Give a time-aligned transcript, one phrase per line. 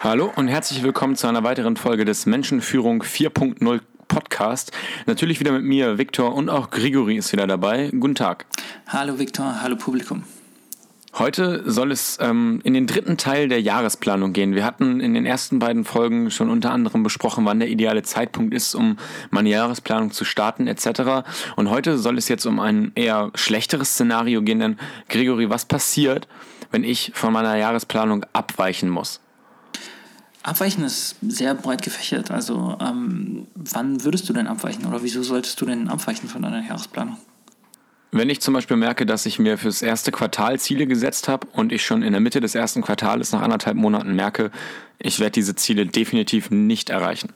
[0.00, 4.70] Hallo und herzlich willkommen zu einer weiteren Folge des Menschenführung 4.0 Podcast.
[5.06, 7.90] Natürlich wieder mit mir, Viktor und auch Grigori ist wieder dabei.
[7.90, 8.46] Guten Tag.
[8.86, 10.22] Hallo Viktor, hallo Publikum.
[11.14, 14.54] Heute soll es ähm, in den dritten Teil der Jahresplanung gehen.
[14.54, 18.54] Wir hatten in den ersten beiden Folgen schon unter anderem besprochen, wann der ideale Zeitpunkt
[18.54, 18.98] ist, um
[19.30, 21.28] meine Jahresplanung zu starten etc.
[21.56, 24.60] Und heute soll es jetzt um ein eher schlechteres Szenario gehen.
[24.60, 24.78] Denn
[25.08, 26.28] Gregory, was passiert,
[26.70, 29.20] wenn ich von meiner Jahresplanung abweichen muss?
[30.42, 32.30] Abweichen ist sehr breit gefächert.
[32.30, 36.64] Also ähm, wann würdest du denn abweichen oder wieso solltest du denn abweichen von deiner
[36.64, 37.16] Jahresplanung?
[38.10, 41.72] Wenn ich zum Beispiel merke, dass ich mir fürs erste Quartal Ziele gesetzt habe und
[41.72, 44.50] ich schon in der Mitte des ersten Quartals nach anderthalb Monaten merke,
[44.98, 47.34] ich werde diese Ziele definitiv nicht erreichen.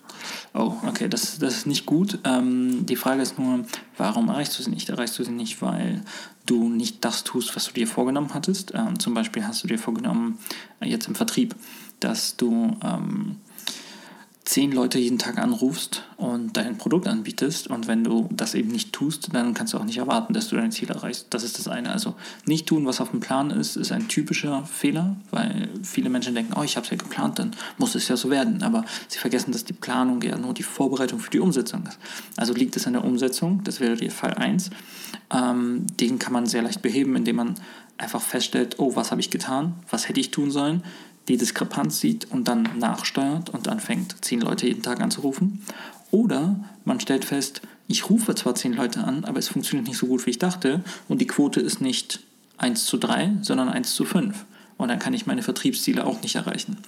[0.55, 2.19] Oh, okay, das, das ist nicht gut.
[2.25, 3.65] Ähm, die Frage ist nur,
[3.97, 4.89] warum erreichst du sie nicht?
[4.89, 6.03] Erreichst du sie nicht, weil
[6.47, 8.73] du nicht das tust, was du dir vorgenommen hattest?
[8.75, 10.39] Ähm, zum Beispiel hast du dir vorgenommen,
[10.81, 11.55] äh, jetzt im Vertrieb,
[12.01, 13.37] dass du ähm,
[14.45, 18.93] zehn Leute jeden Tag anrufst und dein Produkt anbietest und wenn du das eben nicht
[18.93, 21.29] tust, dann kannst du auch nicht erwarten, dass du dein Ziel erreichst.
[21.31, 21.91] Das ist das eine.
[21.91, 26.35] Also nicht tun, was auf dem Plan ist, ist ein typischer Fehler, weil viele Menschen
[26.35, 28.63] denken, oh, ich habe es ja geplant, dann muss es ja so werden.
[28.65, 31.99] Aber sie vergessen, dass die Planung ja nur die Vorbereitung für die Umsetzung ist.
[32.37, 34.71] Also liegt es an der Umsetzung, das wäre der Fall 1.
[35.33, 37.55] Ähm, den kann man sehr leicht beheben, indem man
[37.97, 40.83] einfach feststellt, oh, was habe ich getan, was hätte ich tun sollen,
[41.29, 45.65] die Diskrepanz sieht und dann nachsteuert und anfängt, zehn Leute jeden Tag anzurufen.
[46.11, 50.07] Oder man stellt fest, ich rufe zwar zehn Leute an, aber es funktioniert nicht so
[50.07, 52.21] gut, wie ich dachte und die Quote ist nicht
[52.59, 54.45] 1 zu 3, sondern 1 zu 5.
[54.77, 56.79] Und dann kann ich meine Vertriebsziele auch nicht erreichen.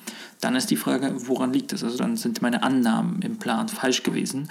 [0.40, 1.84] Dann ist die Frage, woran liegt es?
[1.84, 4.48] Also dann sind meine Annahmen im Plan falsch gewesen.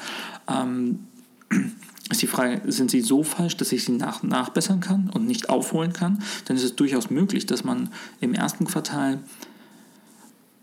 [0.47, 1.07] Ähm,
[2.09, 5.49] ist die Frage, sind sie so falsch, dass ich sie nach, nachbessern kann und nicht
[5.49, 6.23] aufholen kann?
[6.45, 7.89] Dann ist es durchaus möglich, dass man
[8.21, 9.19] im ersten Quartal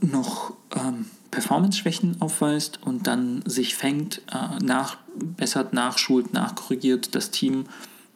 [0.00, 7.66] noch ähm, Performance-Schwächen aufweist und dann sich fängt, äh, nachbessert, nachschult, nachkorrigiert, das Team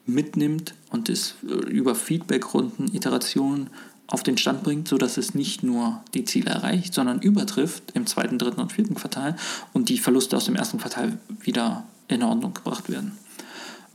[0.06, 3.71] mitnimmt und es äh, über Feedbackrunden, Iterationen
[4.06, 8.39] auf den Stand bringt, sodass es nicht nur die Ziele erreicht, sondern übertrifft im zweiten,
[8.39, 9.37] dritten und vierten Quartal
[9.73, 13.17] und die Verluste aus dem ersten Quartal wieder in Ordnung gebracht werden.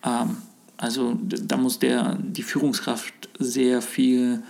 [0.03, 0.37] Ähm,
[0.77, 4.41] also da muss der, die Führungskraft sehr viel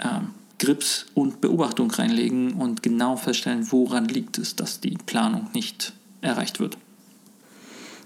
[0.00, 0.30] ähm,
[0.62, 6.60] Grips und Beobachtung reinlegen und genau feststellen, woran liegt es, dass die Planung nicht erreicht
[6.60, 6.78] wird.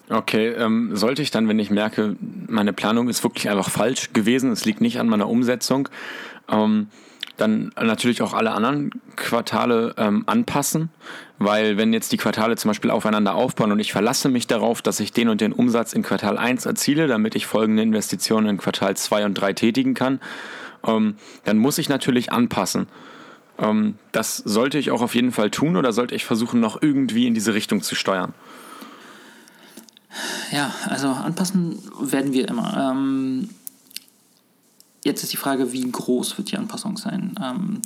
[0.08, 2.16] Okay, ähm, sollte ich dann, wenn ich merke,
[2.46, 5.90] meine Planung ist wirklich einfach falsch gewesen, es liegt nicht an meiner Umsetzung,
[6.48, 6.88] ähm,
[7.36, 10.88] dann natürlich auch alle anderen Quartale ähm, anpassen,
[11.38, 14.98] weil wenn jetzt die Quartale zum Beispiel aufeinander aufbauen und ich verlasse mich darauf, dass
[15.00, 18.96] ich den und den Umsatz in Quartal 1 erziele, damit ich folgende Investitionen in Quartal
[18.96, 20.20] 2 und 3 tätigen kann,
[20.86, 22.86] ähm, dann muss ich natürlich anpassen.
[23.58, 27.26] Ähm, das sollte ich auch auf jeden Fall tun oder sollte ich versuchen, noch irgendwie
[27.26, 28.34] in diese Richtung zu steuern?
[30.50, 32.92] Ja, also anpassen werden wir immer.
[32.92, 33.50] Ähm,
[35.04, 37.34] jetzt ist die Frage, wie groß wird die Anpassung sein?
[37.42, 37.82] Ähm,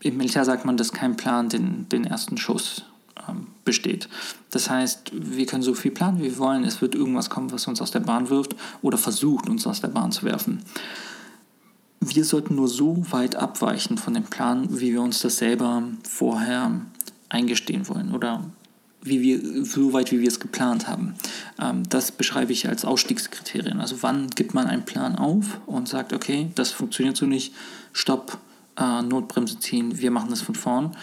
[0.00, 2.84] Im Militär sagt man, dass kein Plan den, den ersten Schuss
[3.28, 4.08] ähm, besteht.
[4.50, 6.64] Das heißt, wir können so viel planen, wie wir wollen.
[6.64, 9.88] Es wird irgendwas kommen, was uns aus der Bahn wirft oder versucht, uns aus der
[9.88, 10.62] Bahn zu werfen
[12.00, 16.80] wir sollten nur so weit abweichen von dem Plan, wie wir uns das selber vorher
[17.28, 18.44] eingestehen wollen oder
[19.02, 21.14] wie wir, so weit, wie wir es geplant haben.
[21.60, 23.80] Ähm, das beschreibe ich als Ausstiegskriterien.
[23.80, 27.54] Also wann gibt man einen Plan auf und sagt, okay, das funktioniert so nicht,
[27.92, 28.38] stopp,
[28.76, 30.96] äh, Notbremse ziehen, wir machen das von vorn.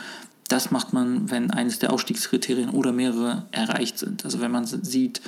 [0.47, 4.25] Das macht man, wenn eines der Ausstiegskriterien oder mehrere erreicht sind.
[4.25, 5.21] Also wenn man sieht,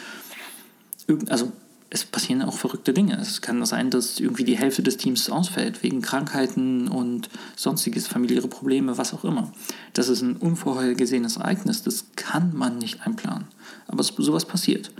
[1.29, 1.51] also
[1.90, 3.18] es passieren auch verrückte Dinge.
[3.20, 8.48] Es kann sein, dass irgendwie die Hälfte des Teams ausfällt, wegen Krankheiten und sonstiges, familiäre
[8.48, 9.52] Probleme, was auch immer.
[9.94, 13.48] Das ist ein unvorhergesehenes Ereignis, das kann man nicht einplanen.
[13.88, 14.92] Aber sowas passiert.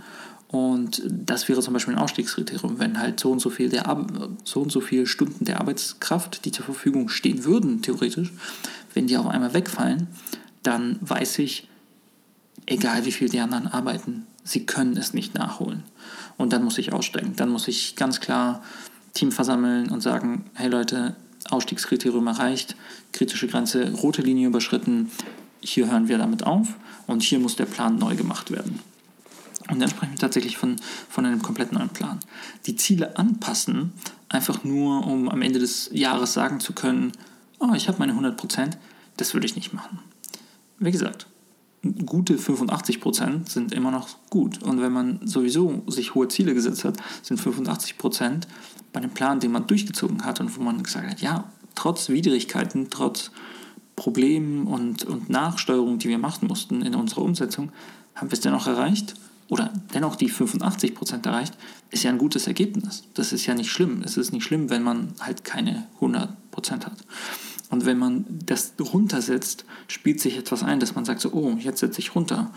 [0.48, 4.06] Und das wäre zum Beispiel ein Ausstiegskriterium, wenn halt so und so viel, der
[4.44, 8.32] so und so viele Stunden der Arbeitskraft, die zur Verfügung stehen würden, theoretisch,
[8.94, 10.06] wenn die auf einmal wegfallen,
[10.62, 11.68] dann weiß ich,
[12.64, 15.82] egal wie viel die anderen arbeiten, sie können es nicht nachholen.
[16.36, 17.34] Und dann muss ich aussteigen.
[17.36, 18.62] Dann muss ich ganz klar
[19.12, 21.16] Team versammeln und sagen, hey Leute,
[21.50, 22.76] Ausstiegskriterium erreicht,
[23.12, 25.10] kritische Grenze, rote Linie überschritten,
[25.60, 26.68] hier hören wir damit auf
[27.06, 28.80] und hier muss der Plan neu gemacht werden.
[29.70, 30.76] Und dann sprechen wir tatsächlich von,
[31.08, 32.20] von einem komplett neuen Plan.
[32.66, 33.92] Die Ziele anpassen,
[34.28, 37.12] einfach nur um am Ende des Jahres sagen zu können,
[37.58, 38.70] oh, ich habe meine 100%,
[39.16, 39.98] das würde ich nicht machen.
[40.78, 41.26] Wie gesagt,
[42.06, 44.62] gute 85 Prozent sind immer noch gut.
[44.62, 48.48] Und wenn man sowieso sich hohe Ziele gesetzt hat, sind 85 Prozent
[48.92, 51.44] bei dem Plan, den man durchgezogen hat und wo man gesagt hat, ja,
[51.74, 53.30] trotz Widrigkeiten, trotz
[53.96, 57.70] Problemen und, und Nachsteuerungen, die wir machen mussten in unserer Umsetzung,
[58.14, 59.14] haben wir es dennoch erreicht
[59.48, 61.54] oder dennoch die 85% erreicht,
[61.90, 63.04] ist ja ein gutes Ergebnis.
[63.14, 64.02] Das ist ja nicht schlimm.
[64.04, 66.28] Es ist nicht schlimm, wenn man halt keine 100%
[66.70, 66.92] hat.
[67.70, 71.80] Und wenn man das runtersetzt, spielt sich etwas ein, dass man sagt so, oh, jetzt
[71.80, 72.50] setze ich runter.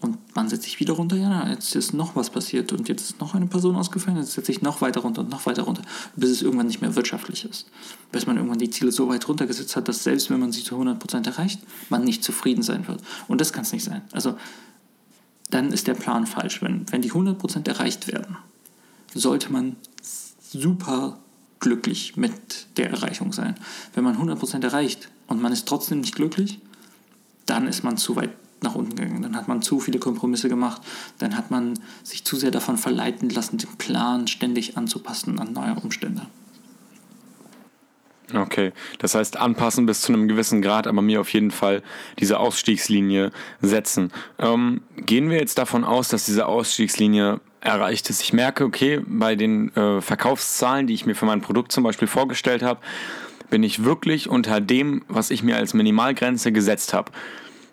[0.00, 3.20] Und man setzt sich wieder runter, ja, jetzt ist noch was passiert und jetzt ist
[3.20, 5.80] noch eine Person ausgefallen, jetzt setze ich noch weiter runter und noch weiter runter,
[6.14, 7.70] bis es irgendwann nicht mehr wirtschaftlich ist.
[8.12, 10.76] Bis man irgendwann die Ziele so weit runtergesetzt hat, dass selbst wenn man sie zu
[10.76, 13.00] 100% erreicht, man nicht zufrieden sein wird.
[13.28, 14.02] Und das kann es nicht sein.
[14.12, 14.36] Also
[15.48, 16.60] dann ist der Plan falsch.
[16.60, 18.36] Wenn, wenn die 100% erreicht werden,
[19.14, 19.76] sollte man
[20.42, 21.18] super
[21.64, 23.56] glücklich mit der Erreichung sein.
[23.94, 26.60] Wenn man 100% erreicht und man ist trotzdem nicht glücklich,
[27.46, 28.30] dann ist man zu weit
[28.62, 29.22] nach unten gegangen.
[29.22, 30.82] Dann hat man zu viele Kompromisse gemacht.
[31.18, 35.74] Dann hat man sich zu sehr davon verleiten lassen, den Plan ständig anzupassen an neue
[35.74, 36.26] Umstände.
[38.32, 41.82] Okay, das heißt anpassen bis zu einem gewissen Grad, aber mir auf jeden Fall
[42.18, 43.30] diese Ausstiegslinie
[43.60, 44.12] setzen.
[44.38, 48.22] Ähm, gehen wir jetzt davon aus, dass diese Ausstiegslinie erreicht ist.
[48.22, 52.08] Ich merke, okay, bei den äh, Verkaufszahlen, die ich mir für mein Produkt zum Beispiel
[52.08, 52.80] vorgestellt habe,
[53.50, 57.10] bin ich wirklich unter dem, was ich mir als Minimalgrenze gesetzt habe.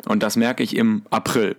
[0.06, 1.56] Und das merke ich im April.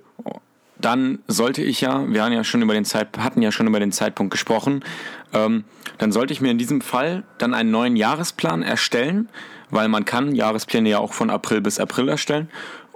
[0.81, 3.79] Dann sollte ich ja, wir hatten ja schon über den, Zeit, hatten ja schon über
[3.79, 4.85] den Zeitpunkt gesprochen,
[5.33, 5.65] ähm,
[5.99, 9.29] dann sollte ich mir in diesem Fall dann einen neuen Jahresplan erstellen,
[9.71, 12.49] weil man kann Jahrespläne ja auch von April bis April erstellen.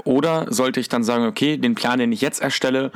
[0.05, 2.93] Oder sollte ich dann sagen, okay, den Plan, den ich jetzt erstelle,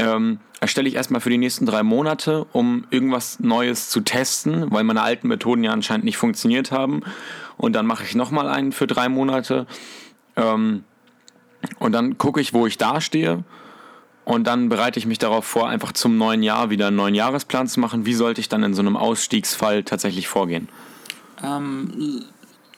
[0.00, 4.84] ähm, erstelle ich erstmal für die nächsten drei Monate, um irgendwas Neues zu testen, weil
[4.84, 7.02] meine alten Methoden ja anscheinend nicht funktioniert haben.
[7.56, 9.66] Und dann mache ich nochmal einen für drei Monate.
[10.36, 10.84] Ähm,
[11.78, 13.44] und dann gucke ich, wo ich dastehe.
[14.24, 17.66] Und dann bereite ich mich darauf vor, einfach zum neuen Jahr wieder einen neuen Jahresplan
[17.66, 18.06] zu machen.
[18.06, 20.68] Wie sollte ich dann in so einem Ausstiegsfall tatsächlich vorgehen?
[21.42, 22.24] Ähm,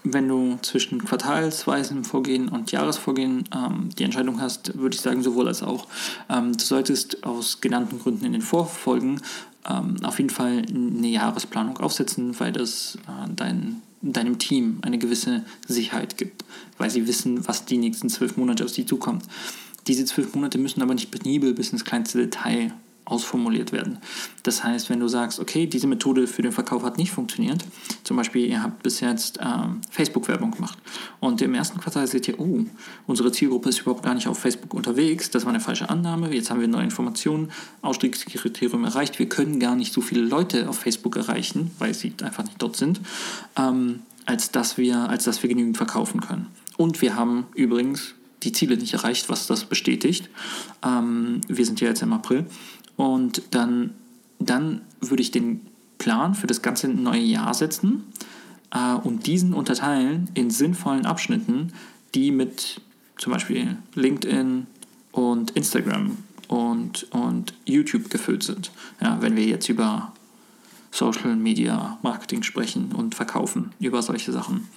[0.04, 5.48] wenn du zwischen quartalsweisen Vorgehen und Jahresvorgehen ähm, die Entscheidung hast, würde ich sagen, sowohl
[5.48, 5.86] als auch.
[6.28, 9.20] Ähm, du solltest aus genannten Gründen in den Vorfolgen
[9.68, 15.44] ähm, auf jeden Fall eine Jahresplanung aufsetzen, weil das äh, dein deinem Team eine gewisse
[15.66, 16.44] Sicherheit gibt,
[16.76, 19.24] weil sie wissen, was die nächsten zwölf Monate auf sie zukommt.
[19.86, 22.72] Diese zwölf Monate müssen aber nicht penibel bis ins kleinste Detail
[23.04, 23.98] ausformuliert werden.
[24.42, 27.64] Das heißt, wenn du sagst, okay, diese Methode für den Verkauf hat nicht funktioniert,
[28.04, 30.78] zum Beispiel ihr habt bis jetzt ähm, Facebook-Werbung gemacht
[31.20, 32.64] und im ersten Quartal seht ihr, oh,
[33.06, 36.50] unsere Zielgruppe ist überhaupt gar nicht auf Facebook unterwegs, das war eine falsche Annahme, jetzt
[36.50, 37.50] haben wir neue Informationen,
[37.82, 42.44] Ausstiegskriterium erreicht, wir können gar nicht so viele Leute auf Facebook erreichen, weil sie einfach
[42.44, 43.00] nicht dort sind,
[43.56, 46.46] ähm, als, dass wir, als dass wir genügend verkaufen können.
[46.76, 50.28] Und wir haben übrigens die Ziele nicht erreicht, was das bestätigt.
[50.84, 52.46] Ähm, wir sind ja jetzt im April
[53.02, 53.94] und dann,
[54.38, 55.62] dann würde ich den
[55.98, 58.04] Plan für das ganze neue Jahr setzen
[58.72, 61.72] äh, und diesen unterteilen in sinnvollen Abschnitten,
[62.14, 62.80] die mit
[63.18, 64.68] zum Beispiel LinkedIn
[65.10, 66.16] und Instagram
[66.46, 68.70] und, und YouTube gefüllt sind.
[69.00, 70.12] Ja, wenn wir jetzt über
[70.92, 74.68] Social Media Marketing sprechen und verkaufen, über solche Sachen.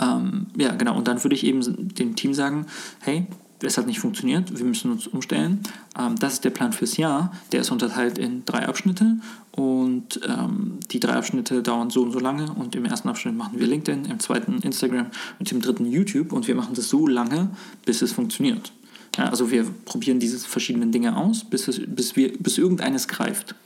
[0.00, 0.96] Ähm, ja, genau.
[0.96, 1.60] Und dann würde ich eben
[1.96, 2.66] dem Team sagen,
[3.00, 3.26] hey,
[3.62, 5.60] es hat nicht funktioniert, wir müssen uns umstellen.
[5.98, 7.32] Ähm, das ist der Plan fürs Jahr.
[7.52, 9.16] Der ist unterteilt in drei Abschnitte
[9.52, 13.58] und ähm, die drei Abschnitte dauern so und so lange und im ersten Abschnitt machen
[13.58, 15.06] wir LinkedIn, im zweiten Instagram
[15.38, 17.50] und im dritten YouTube und wir machen das so lange,
[17.84, 18.72] bis es funktioniert.
[19.16, 23.56] Ja, also wir probieren diese verschiedenen Dinge aus, bis, es, bis, wir, bis irgendeines greift.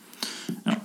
[0.64, 0.78] Ja.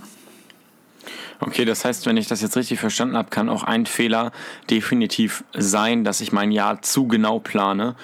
[1.39, 4.31] Okay, das heißt, wenn ich das jetzt richtig verstanden habe, kann auch ein Fehler
[4.69, 7.95] definitiv sein, dass ich mein Jahr zu genau plane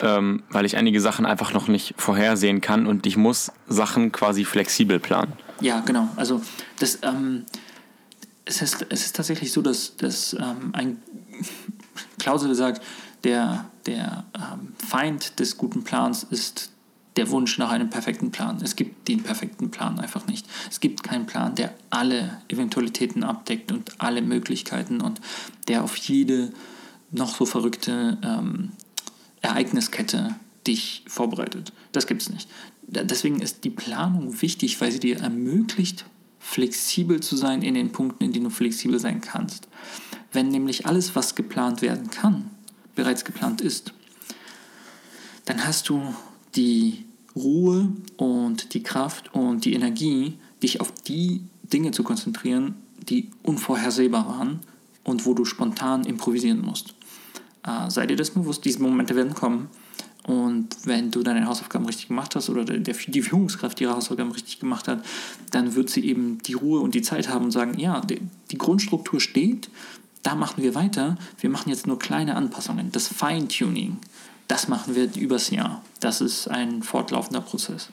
[0.00, 4.44] ähm, weil ich einige Sachen einfach noch nicht vorhersehen kann und ich muss Sachen quasi
[4.44, 5.32] flexibel planen.
[5.60, 6.08] Ja, genau.
[6.16, 6.40] Also
[6.78, 7.44] das, ähm,
[8.44, 11.02] es, ist, es ist tatsächlich so, dass, dass ähm, ein
[12.18, 12.82] Klausel sagt,
[13.24, 16.70] der, der ähm, Feind des guten Plans ist
[17.16, 18.60] der Wunsch nach einem perfekten Plan.
[18.62, 20.46] Es gibt den perfekten Plan einfach nicht.
[20.70, 25.20] Es gibt keinen Plan, der alle Eventualitäten abdeckt und alle Möglichkeiten und
[25.66, 26.52] der auf jede
[27.10, 28.70] noch so verrückte ähm,
[29.40, 30.34] Ereigniskette
[30.66, 31.72] dich vorbereitet.
[31.92, 32.48] Das gibt es nicht.
[32.82, 36.04] Deswegen ist die Planung wichtig, weil sie dir ermöglicht,
[36.38, 39.68] flexibel zu sein in den Punkten, in denen du flexibel sein kannst.
[40.32, 42.50] Wenn nämlich alles, was geplant werden kann,
[42.94, 43.92] bereits geplant ist,
[45.44, 46.14] dann hast du
[46.54, 47.04] die
[47.34, 52.74] Ruhe und die Kraft und die Energie, dich auf die Dinge zu konzentrieren,
[53.08, 54.60] die unvorhersehbar waren
[55.04, 56.94] und wo du spontan improvisieren musst.
[57.68, 59.68] Äh, sei dir das bewusst, diese Momente werden kommen.
[60.26, 64.60] Und wenn du deine Hausaufgaben richtig gemacht hast oder der, die Führungskraft ihre Hausaufgaben richtig
[64.60, 65.02] gemacht hat,
[65.52, 68.20] dann wird sie eben die Ruhe und die Zeit haben und sagen, ja, die,
[68.50, 69.70] die Grundstruktur steht,
[70.22, 71.16] da machen wir weiter.
[71.40, 72.92] Wir machen jetzt nur kleine Anpassungen.
[72.92, 73.96] Das Feintuning,
[74.48, 75.82] das machen wir übers Jahr.
[76.00, 77.88] Das ist ein fortlaufender Prozess.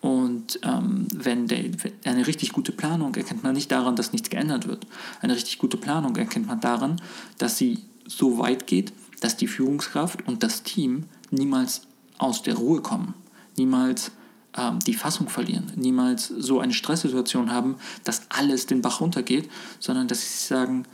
[0.00, 1.64] Und ähm, wenn der,
[2.04, 4.86] eine richtig gute Planung erkennt man nicht daran, dass nichts geändert wird.
[5.20, 7.02] Eine richtig gute Planung erkennt man daran,
[7.36, 11.82] dass sie so weit geht, dass die Führungskraft und das Team niemals
[12.18, 13.14] aus der Ruhe kommen,
[13.56, 14.12] niemals
[14.56, 20.08] ähm, die Fassung verlieren, niemals so eine Stresssituation haben, dass alles den Bach runtergeht, sondern
[20.08, 20.84] dass sie sagen,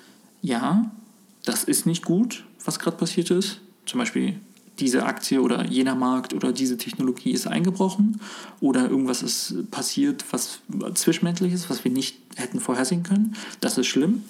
[0.41, 0.91] ja,
[1.45, 3.61] das ist nicht gut, was gerade passiert ist.
[3.87, 4.41] Zum Beispiel
[4.79, 8.21] diese Aktie oder jener Markt oder diese Technologie ist eingebrochen
[8.61, 10.61] oder irgendwas ist passiert, was
[10.95, 13.37] zwischenmenschlich ist, was wir nicht hätten vorhersehen können.
[13.61, 14.25] Das ist schlimm.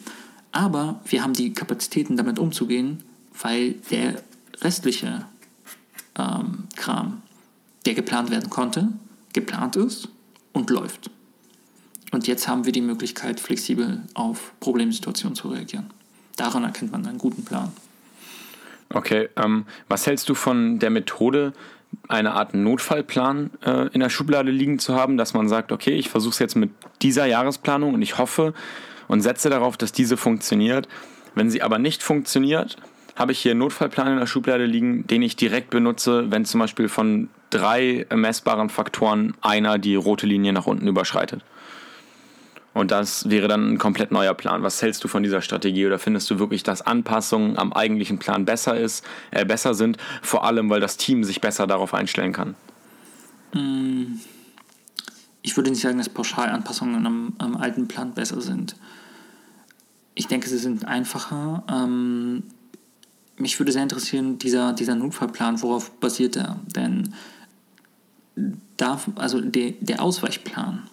[0.50, 3.02] Aber wir haben die Kapazitäten, damit umzugehen,
[3.40, 4.22] weil der
[4.60, 5.26] restliche
[6.18, 7.22] ähm, Kram,
[7.86, 8.88] der geplant werden konnte,
[9.32, 10.08] geplant ist
[10.52, 11.10] und läuft.
[12.12, 15.90] Und jetzt haben wir die Möglichkeit, flexibel auf Problemsituationen zu reagieren.
[16.36, 17.72] Daran erkennt man einen guten Plan.
[18.90, 21.54] Okay, ähm, was hältst du von der Methode,
[22.08, 26.08] eine Art Notfallplan äh, in der Schublade liegen zu haben, dass man sagt, okay, ich
[26.08, 26.70] versuche es jetzt mit
[27.00, 28.54] dieser Jahresplanung und ich hoffe
[29.08, 30.88] und setze darauf, dass diese funktioniert.
[31.34, 32.76] Wenn sie aber nicht funktioniert,
[33.16, 36.60] habe ich hier einen Notfallplan in der Schublade liegen, den ich direkt benutze, wenn zum
[36.60, 41.42] Beispiel von drei messbaren Faktoren einer die rote Linie nach unten überschreitet.
[42.74, 44.62] Und das wäre dann ein komplett neuer Plan.
[44.62, 48.46] Was hältst du von dieser Strategie oder findest du wirklich, dass Anpassungen am eigentlichen Plan
[48.46, 52.54] besser ist, äh, besser sind, vor allem weil das Team sich besser darauf einstellen kann?
[53.52, 54.20] Mm,
[55.42, 58.76] ich würde nicht sagen, dass Pauschalanpassungen am, am alten Plan besser sind.
[60.14, 61.64] Ich denke, sie sind einfacher.
[61.70, 62.44] Ähm,
[63.42, 66.58] mich würde sehr interessieren, dieser, dieser Notfallplan, worauf basiert er?
[66.74, 67.12] Denn
[68.76, 70.84] darf, also der, der Ausweichplan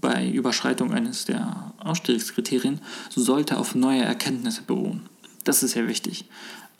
[0.00, 5.02] bei Überschreitung eines der Ausstiegskriterien sollte auf neue Erkenntnisse beruhen.
[5.44, 6.26] Das ist sehr wichtig.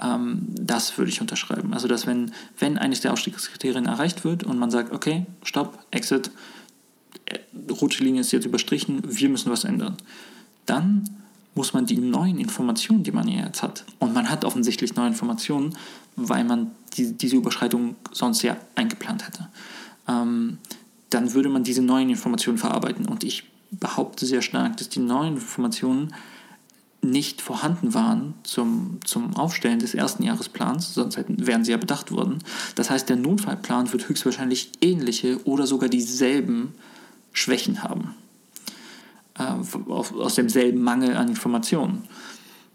[0.03, 1.73] Ähm, das würde ich unterschreiben.
[1.73, 6.31] Also, dass wenn, wenn eines der Ausstiegskriterien erreicht wird und man sagt, okay, stopp, Exit,
[7.27, 7.39] äh,
[7.71, 9.97] rote Linie ist jetzt überstrichen, wir müssen was ändern,
[10.67, 11.09] dann
[11.55, 15.77] muss man die neuen Informationen, die man jetzt hat, und man hat offensichtlich neue Informationen,
[16.17, 19.49] weil man die, diese Überschreitung sonst ja eingeplant hätte,
[20.09, 20.59] ähm,
[21.11, 23.07] dann würde man diese neuen Informationen verarbeiten.
[23.07, 26.15] Und ich behaupte sehr stark, dass die neuen Informationen
[27.03, 32.13] nicht vorhanden waren zum, zum Aufstellen des ersten Jahresplans, sonst hätten, wären sie ja bedacht
[32.13, 32.39] worden.
[32.77, 36.75] Das heißt, der Notfallplan wird höchstwahrscheinlich ähnliche oder sogar dieselben
[37.33, 38.15] Schwächen haben.
[39.63, 42.05] Äh, aus demselben Mangel an Informationen.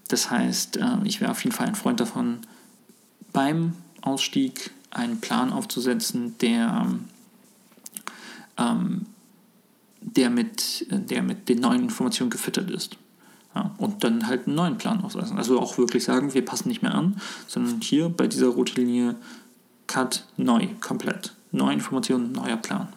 [0.08, 2.40] Das heißt, äh, ich wäre auf jeden Fall ein Freund davon,
[3.32, 6.86] beim Ausstieg einen Plan aufzusetzen, der
[8.56, 9.06] ähm,
[10.00, 12.96] der, mit, der mit den neuen Informationen gefüttert ist.
[13.54, 15.38] Ja, und dann halt einen neuen Plan aufsetzen.
[15.38, 19.16] Also auch wirklich sagen, wir passen nicht mehr an, sondern hier bei dieser roten Linie
[19.86, 21.34] Cut neu, komplett.
[21.50, 22.88] Neue Informationen, neuer Plan.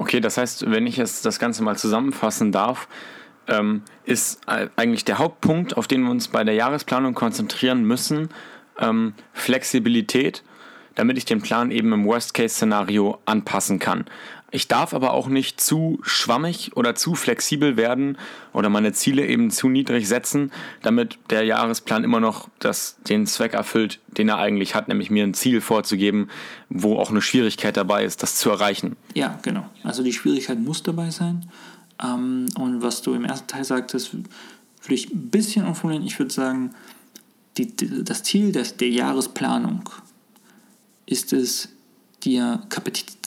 [0.00, 2.88] Okay, das heißt, wenn ich jetzt das Ganze mal zusammenfassen darf,
[3.48, 8.30] ähm, ist eigentlich der Hauptpunkt, auf den wir uns bei der Jahresplanung konzentrieren müssen,
[8.78, 10.42] ähm, Flexibilität
[10.94, 14.04] damit ich den Plan eben im Worst-Case-Szenario anpassen kann.
[14.52, 18.18] Ich darf aber auch nicht zu schwammig oder zu flexibel werden
[18.52, 20.50] oder meine Ziele eben zu niedrig setzen,
[20.82, 25.22] damit der Jahresplan immer noch das, den Zweck erfüllt, den er eigentlich hat, nämlich mir
[25.22, 26.28] ein Ziel vorzugeben,
[26.68, 28.96] wo auch eine Schwierigkeit dabei ist, das zu erreichen.
[29.14, 29.66] Ja, genau.
[29.84, 31.48] Also die Schwierigkeit muss dabei sein.
[32.02, 36.06] Ähm, und was du im ersten Teil sagtest, würde ich ein bisschen umformulieren.
[36.06, 36.70] Ich würde sagen,
[37.56, 39.88] die, das Ziel des, der Jahresplanung
[41.10, 41.68] ist es,
[42.22, 42.62] dir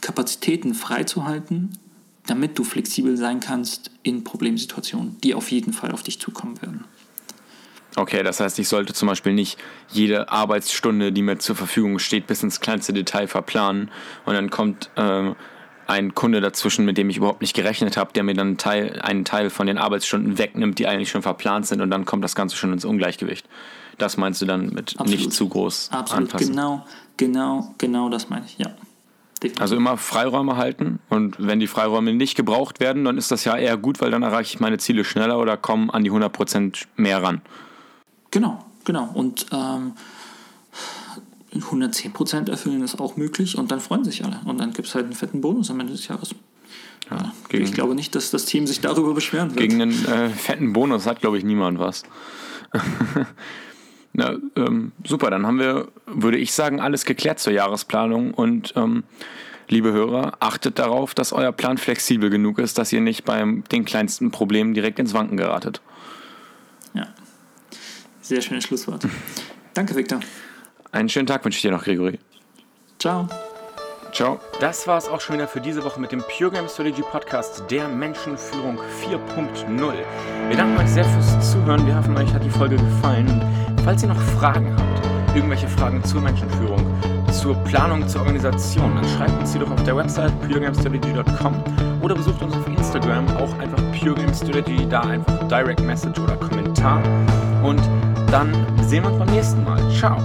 [0.02, 1.78] Kapazitäten freizuhalten,
[2.26, 6.86] damit du flexibel sein kannst in Problemsituationen, die auf jeden Fall auf dich zukommen werden.
[7.96, 9.60] Okay, das heißt, ich sollte zum Beispiel nicht
[9.90, 13.92] jede Arbeitsstunde, die mir zur Verfügung steht, bis ins kleinste Detail verplanen
[14.26, 15.34] und dann kommt äh,
[15.88, 19.26] ein Kunde dazwischen, mit dem ich überhaupt nicht gerechnet habe, der mir dann Teil, einen
[19.26, 22.56] Teil von den Arbeitsstunden wegnimmt, die eigentlich schon verplant sind und dann kommt das Ganze
[22.56, 23.48] schon ins Ungleichgewicht.
[23.98, 25.10] Das meinst du dann mit Absolut.
[25.10, 26.50] nicht zu groß Absolut, anpassen?
[26.50, 26.86] Genau,
[27.18, 28.72] genau, genau das meine ich, ja.
[29.42, 29.62] Definitiv.
[29.62, 33.58] Also immer Freiräume halten und wenn die Freiräume nicht gebraucht werden, dann ist das ja
[33.58, 37.22] eher gut, weil dann erreiche ich meine Ziele schneller oder komme an die 100% mehr
[37.22, 37.42] ran.
[38.32, 39.10] Genau, genau.
[39.14, 39.94] Und ähm,
[41.62, 44.40] 110% erfüllen ist auch möglich und dann freuen sich alle.
[44.46, 46.34] Und dann gibt es halt einen fetten Bonus am Ende des Jahres.
[47.12, 49.60] Ja, gegen, ich glaube nicht, dass das Team sich darüber beschweren wird.
[49.60, 52.04] Gegen einen äh, fetten Bonus hat, glaube ich, niemand was.
[54.14, 59.04] Na, ähm, super, dann haben wir, würde ich sagen, alles geklärt zur Jahresplanung und ähm,
[59.70, 63.86] liebe Hörer, achtet darauf, dass euer Plan flexibel genug ist, dass ihr nicht beim den
[63.86, 65.82] kleinsten Problemen direkt ins Wanken geratet.
[66.94, 67.08] Ja,
[68.22, 69.08] Sehr schönes Schlusswort.
[69.74, 70.20] Danke, Victor.
[70.94, 72.20] Einen schönen Tag wünsche ich dir noch, Gregory.
[73.00, 73.28] Ciao.
[74.12, 74.40] Ciao.
[74.60, 77.64] Das war es auch schon wieder für diese Woche mit dem Pure Game Strategy Podcast
[77.72, 79.94] der Menschenführung 4.0.
[80.50, 81.88] Wir danken euch sehr fürs Zuhören.
[81.88, 83.28] Wir hoffen, euch hat die Folge gefallen.
[83.70, 86.86] Und falls ihr noch Fragen habt, irgendwelche Fragen zur Menschenführung,
[87.32, 91.56] zur Planung, zur Organisation, dann schreibt uns die doch auf der Website puregamestrategy.com
[92.04, 96.38] oder besucht uns auf Instagram, auch einfach Pure Game Strategy, da einfach Direct Message oder
[96.38, 97.02] Kommentar.
[97.64, 97.82] Und
[98.28, 99.82] dann sehen wir uns beim nächsten Mal.
[99.92, 100.22] Ciao.